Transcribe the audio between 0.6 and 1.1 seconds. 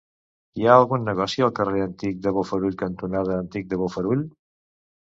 ha algun